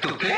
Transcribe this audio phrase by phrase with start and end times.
[0.00, 0.37] ¿Tú qué?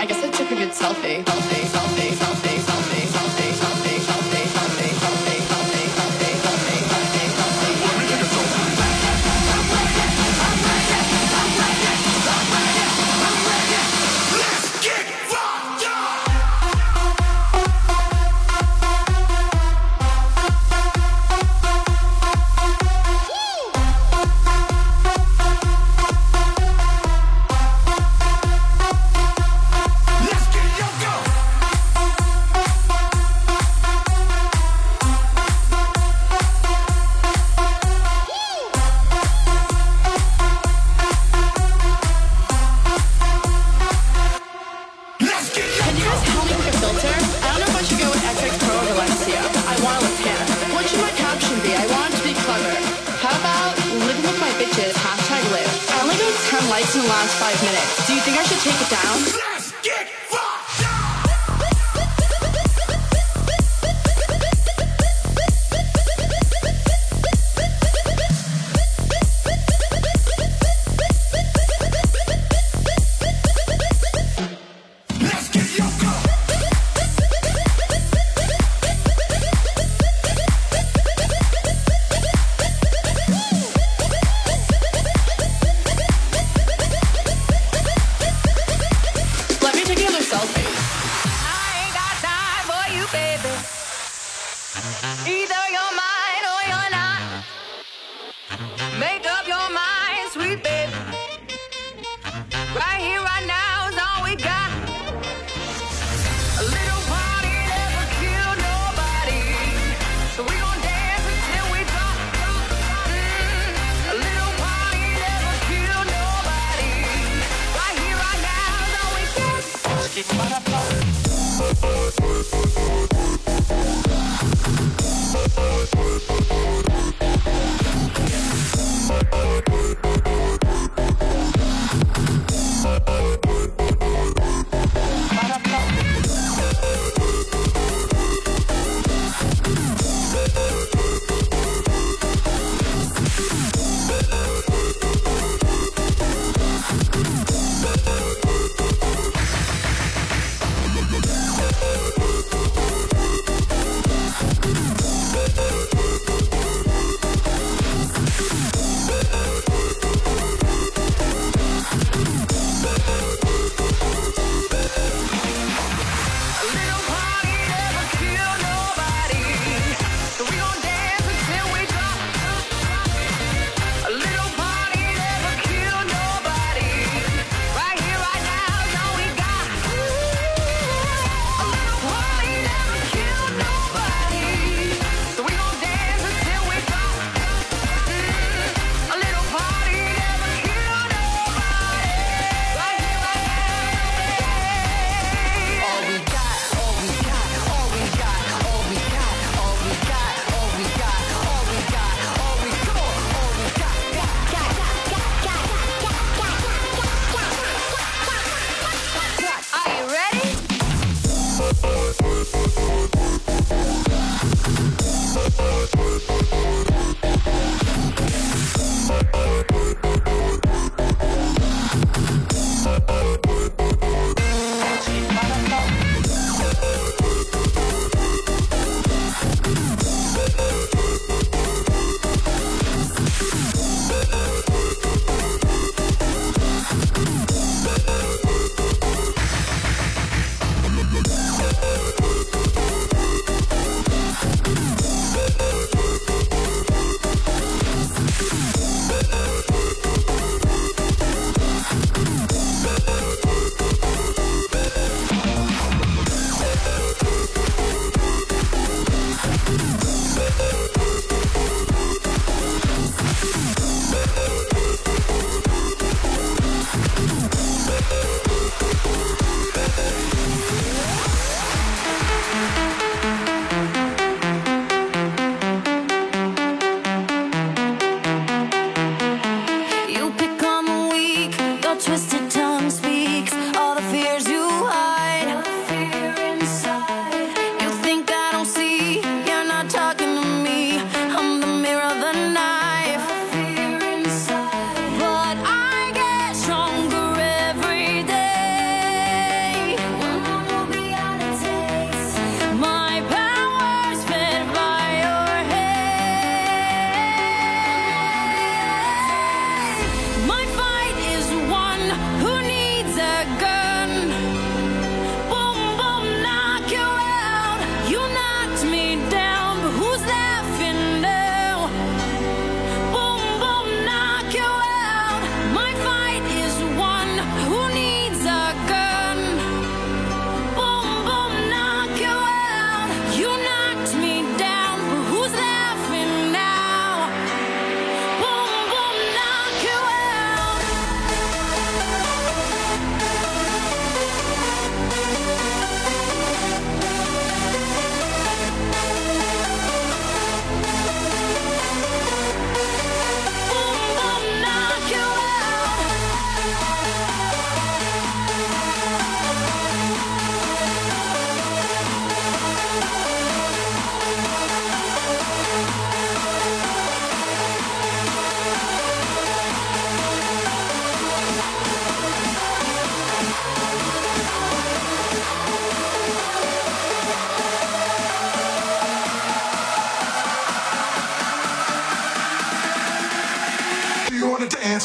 [0.00, 1.22] I guess I took a good selfie.
[1.26, 2.79] Selfie, selfie, selfie, selfie,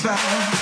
[0.05, 0.54] time.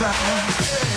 [0.00, 0.87] You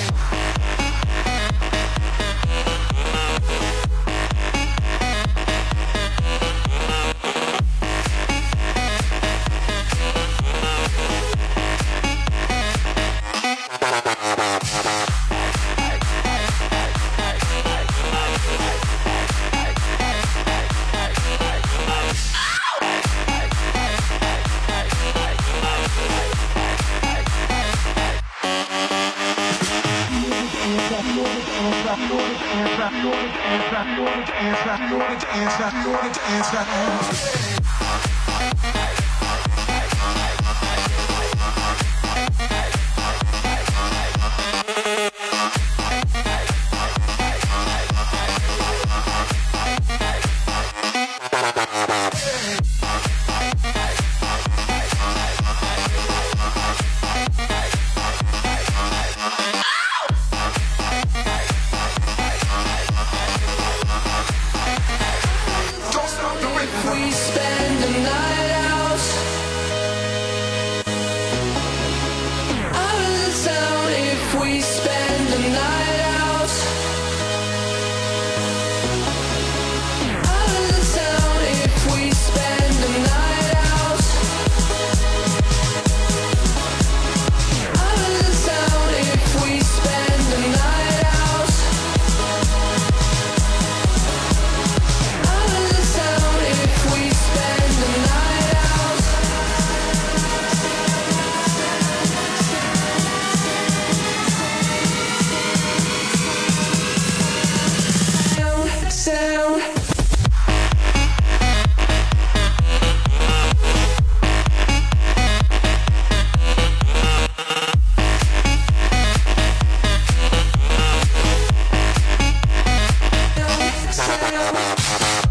[124.11, 125.30] Yeah.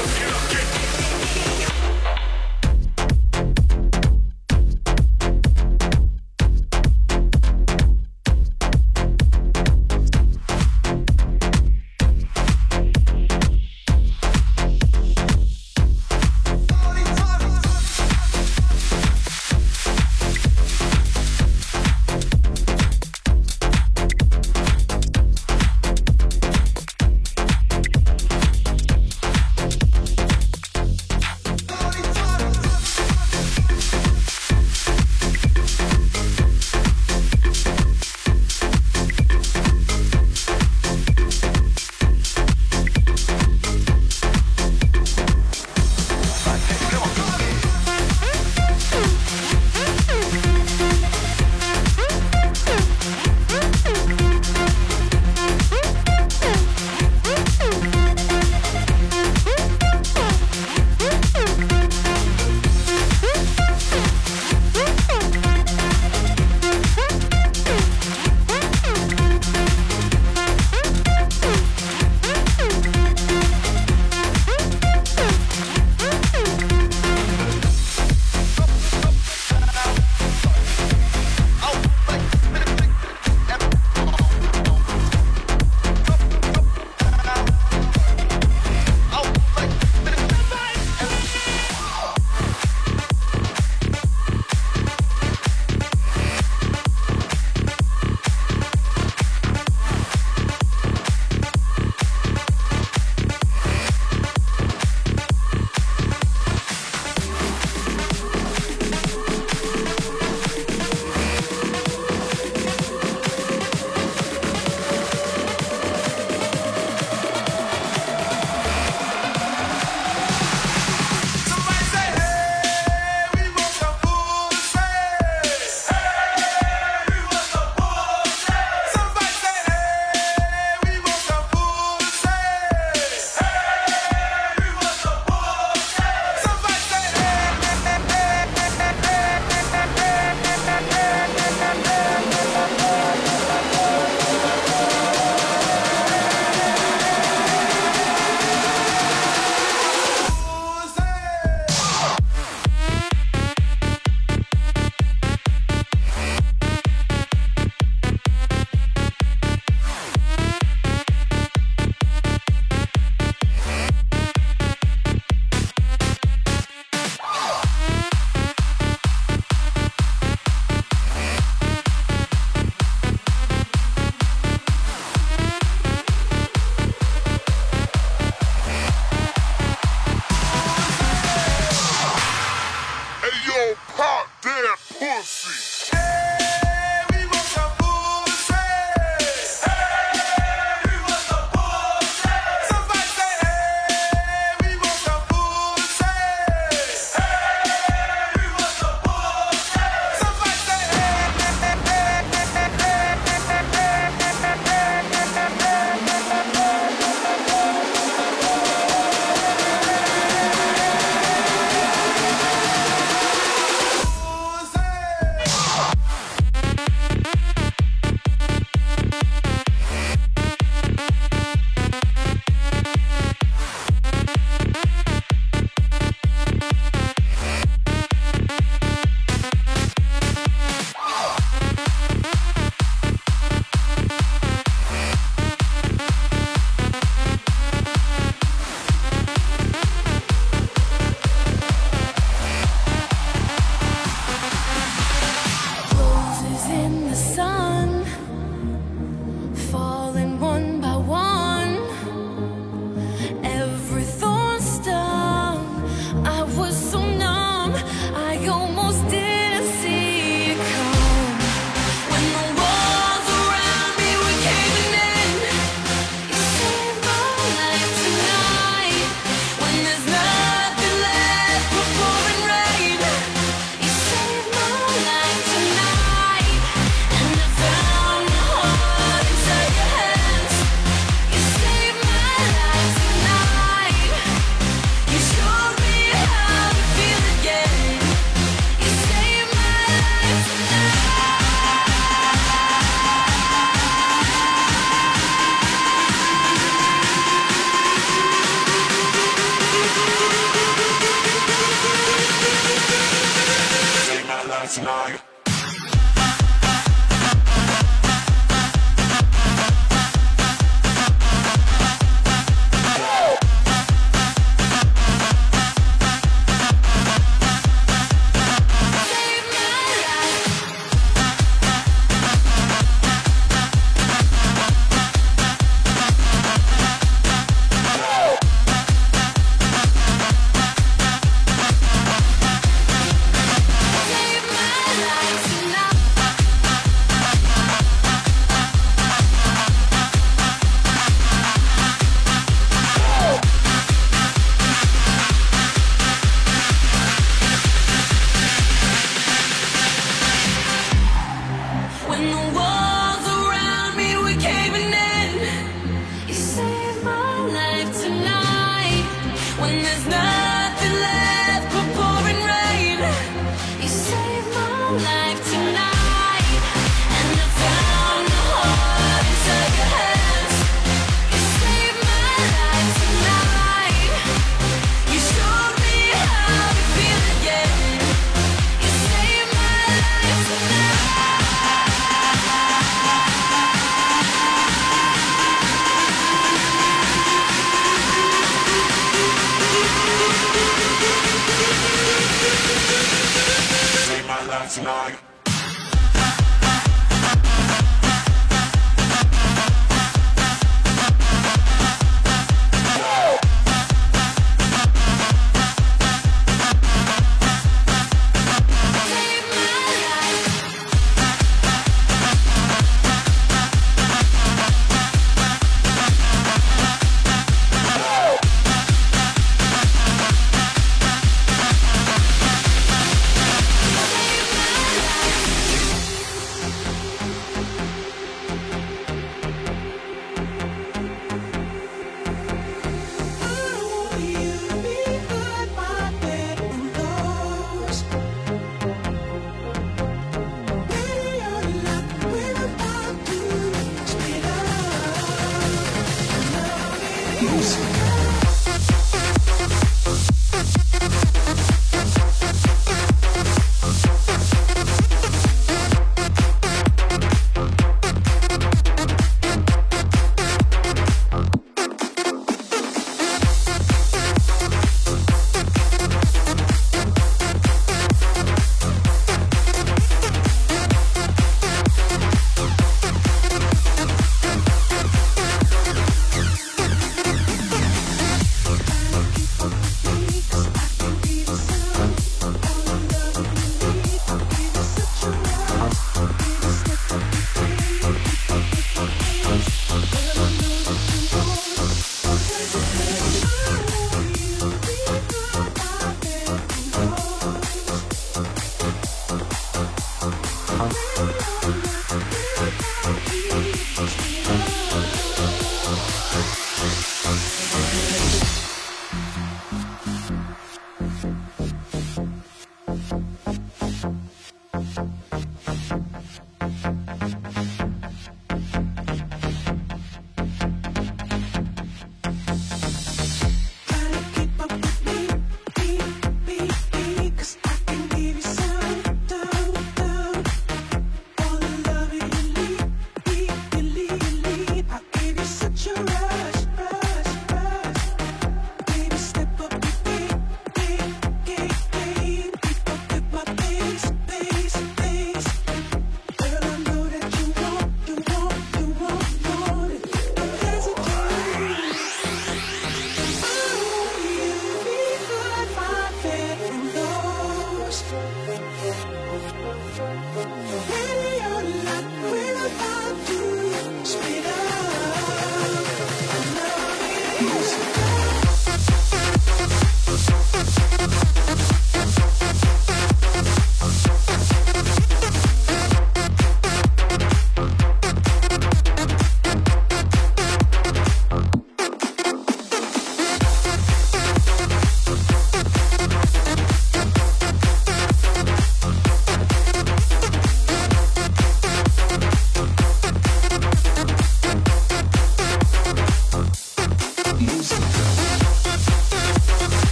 [394.71, 395.30] Save my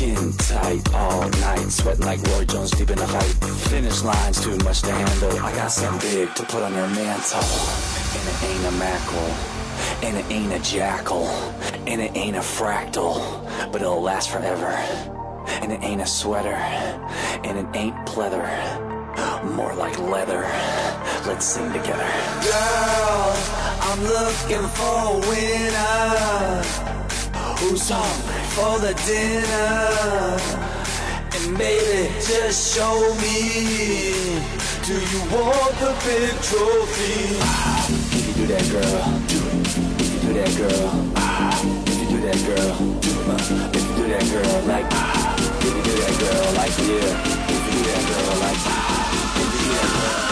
[0.00, 3.34] Skin tight all night, sweating like Roy Jones deep in the fight.
[3.68, 5.38] Finish line's too much to handle.
[5.40, 7.44] I got something big to put on your mantle,
[8.16, 9.34] and it ain't a mackerel.
[10.02, 11.26] And it ain't a jackal,
[11.86, 13.20] and it ain't a fractal,
[13.70, 14.68] but it'll last forever.
[15.60, 16.56] And it ain't a sweater,
[17.44, 18.48] and it ain't pleather,
[19.54, 20.48] more like leather.
[21.26, 22.10] Let's sing together.
[22.48, 23.36] Girl,
[23.82, 26.62] I'm looking for a winner
[27.58, 30.36] who's hungry for the dinner.
[31.34, 33.38] And baby, just show me.
[34.86, 37.14] Do you want the big trophy?
[38.16, 39.00] If you do that, girl.
[40.00, 40.88] If you do that, girl.
[41.90, 42.72] If you do that, girl,
[43.76, 44.88] If you do that, girl, like.
[45.40, 47.52] If you do that, girl, like, yeah.
[47.52, 48.62] If you do that, girl, like.
[49.40, 50.29] If you do that, girl.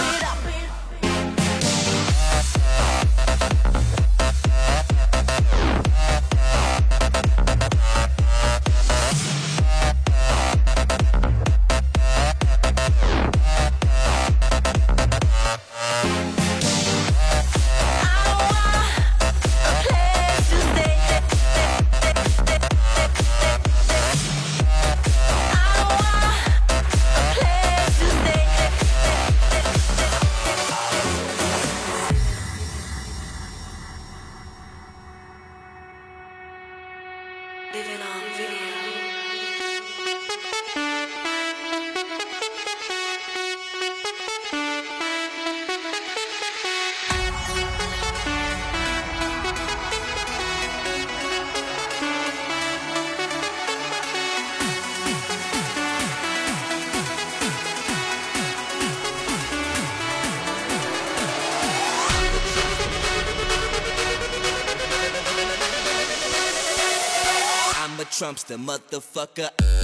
[68.21, 69.78] I'm a Trumpster, motherfucker.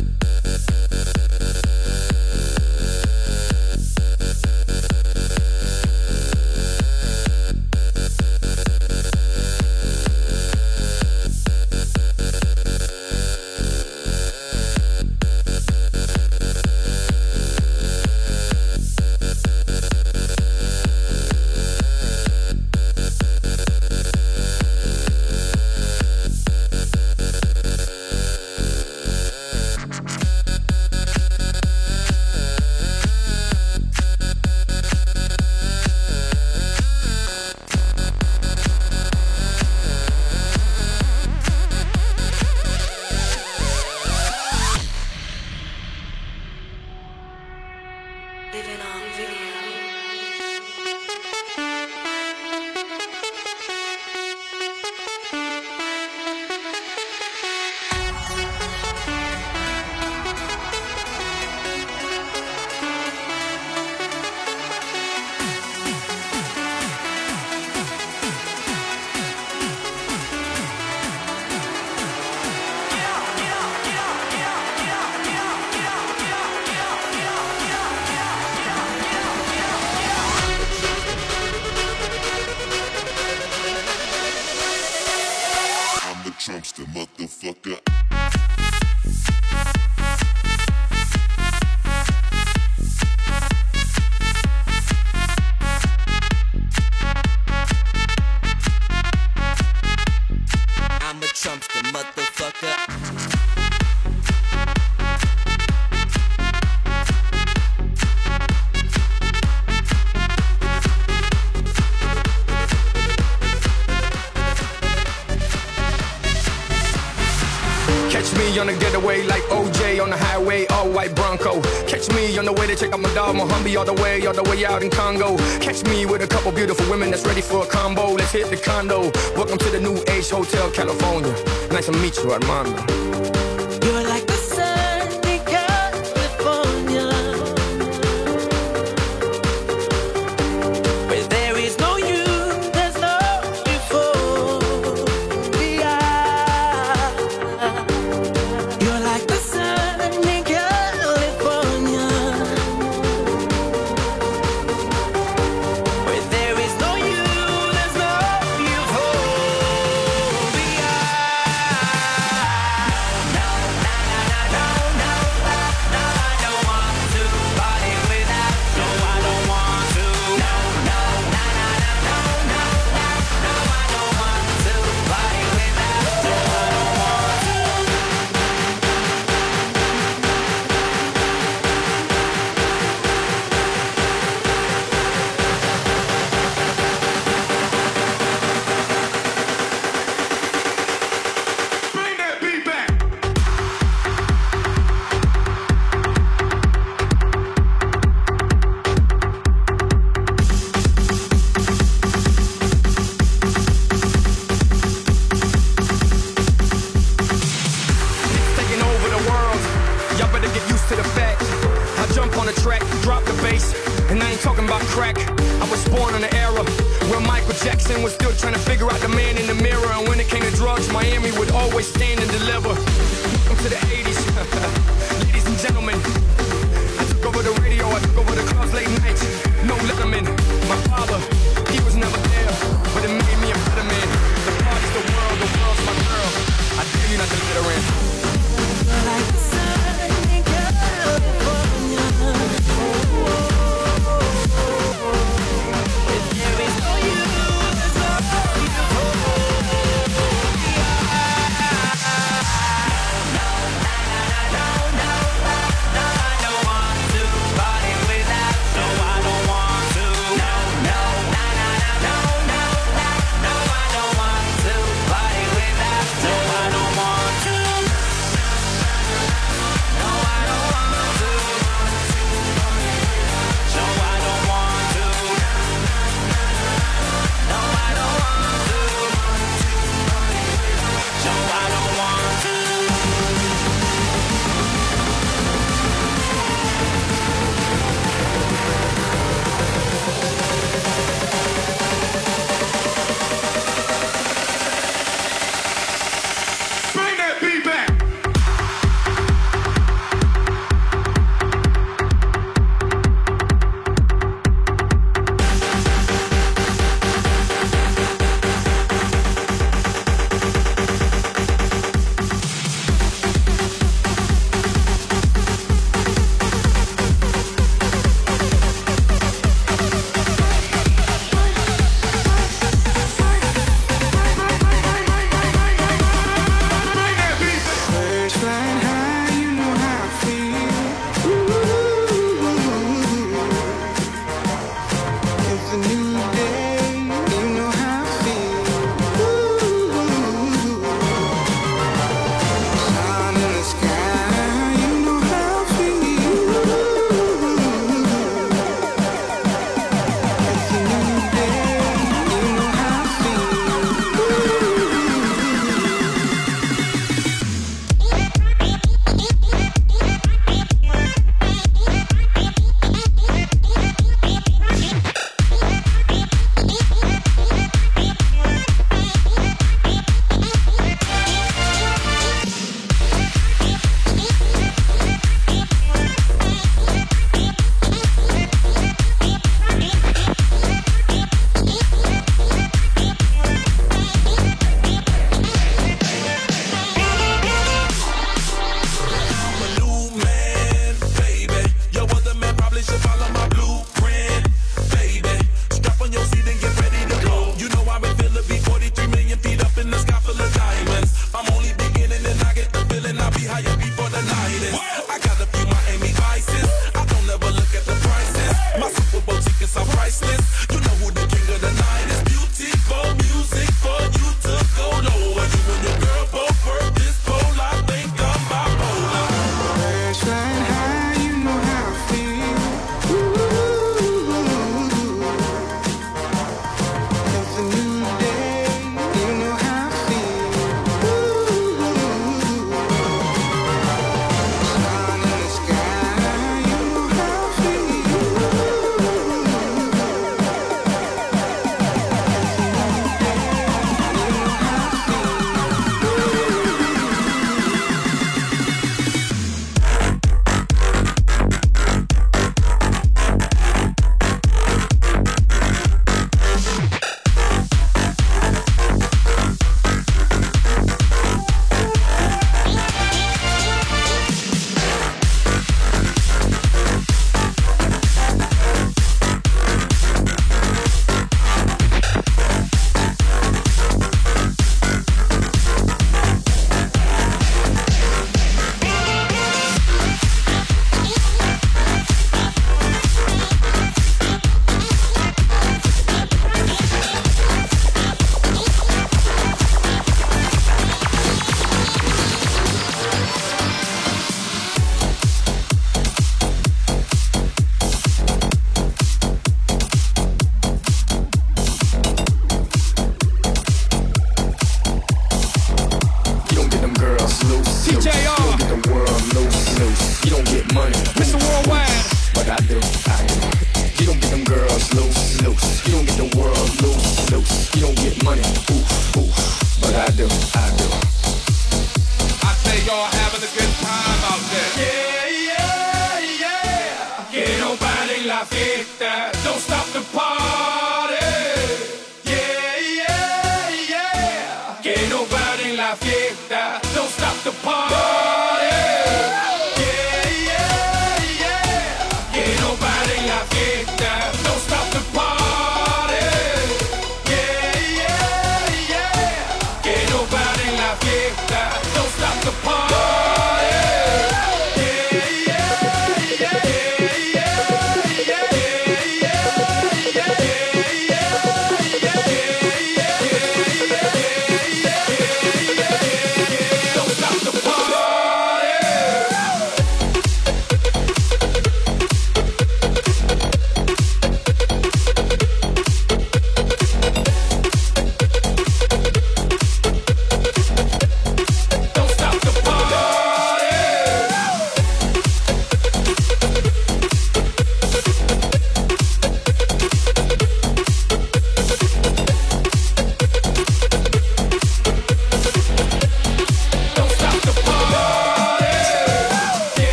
[123.45, 125.37] Mohombi all the way, all the way out in Congo.
[125.61, 128.13] Catch me with a couple beautiful women that's ready for a combo.
[128.13, 129.11] Let's hit the condo.
[129.37, 131.33] Welcome to the New Age Hotel, California.
[131.71, 133.14] Nice to meet you, Armando.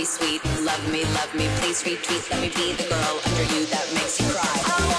[0.00, 0.42] be sweet.
[0.64, 2.30] Love me, love me, please retweet.
[2.30, 4.89] Let me be the girl under you that makes you cry.